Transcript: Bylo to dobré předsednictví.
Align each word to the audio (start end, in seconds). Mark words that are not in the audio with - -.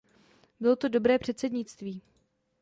Bylo 0.59 0.75
to 0.75 0.89
dobré 0.89 1.19
předsednictví. 1.19 2.01